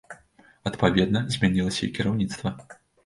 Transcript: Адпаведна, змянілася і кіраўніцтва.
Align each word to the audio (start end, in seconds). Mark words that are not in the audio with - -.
Адпаведна, 0.69 1.21
змянілася 1.35 1.81
і 1.89 1.91
кіраўніцтва. 1.99 2.55